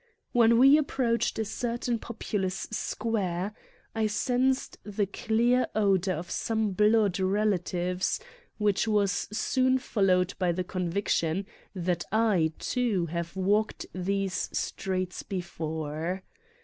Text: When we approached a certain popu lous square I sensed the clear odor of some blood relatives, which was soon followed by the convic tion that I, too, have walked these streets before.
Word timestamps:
When 0.31 0.57
we 0.57 0.79
approached 0.79 1.37
a 1.37 1.45
certain 1.45 1.99
popu 1.99 2.41
lous 2.41 2.67
square 2.71 3.53
I 3.93 4.07
sensed 4.07 4.79
the 4.83 5.05
clear 5.05 5.67
odor 5.75 6.13
of 6.13 6.31
some 6.31 6.71
blood 6.71 7.19
relatives, 7.19 8.19
which 8.57 8.87
was 8.87 9.27
soon 9.31 9.77
followed 9.77 10.33
by 10.39 10.53
the 10.53 10.63
convic 10.63 11.09
tion 11.09 11.45
that 11.75 12.03
I, 12.11 12.51
too, 12.57 13.05
have 13.13 13.35
walked 13.35 13.85
these 13.93 14.49
streets 14.51 15.21
before. 15.21 16.23